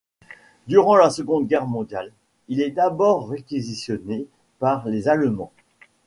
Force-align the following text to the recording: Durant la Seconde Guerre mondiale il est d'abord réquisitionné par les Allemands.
Durant 0.67 0.95
la 0.95 1.11
Seconde 1.11 1.45
Guerre 1.47 1.67
mondiale 1.67 2.11
il 2.47 2.59
est 2.59 2.71
d'abord 2.71 3.29
réquisitionné 3.29 4.25
par 4.57 4.87
les 4.87 5.07
Allemands. 5.07 5.51